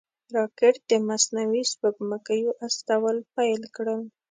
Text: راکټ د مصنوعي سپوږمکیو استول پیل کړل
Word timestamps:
راکټ 0.35 0.75
د 0.89 0.91
مصنوعي 1.07 1.63
سپوږمکیو 1.71 2.51
استول 2.65 3.15
پیل 3.35 3.61
کړل 3.75 4.01